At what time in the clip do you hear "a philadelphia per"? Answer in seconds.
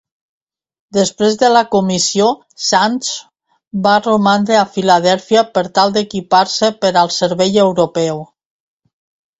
4.63-5.67